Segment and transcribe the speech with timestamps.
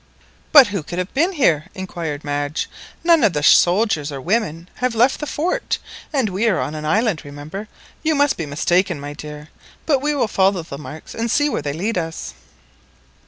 [0.51, 2.67] "But who could have been here?" inquired Madge;
[3.03, 5.77] "none of the soldiers or women have left the fort,
[6.11, 7.67] and we are on an island, remember.
[8.01, 9.49] You must be mistaken, my dear;
[9.85, 12.33] but we will follow the marks, and see where they lead us."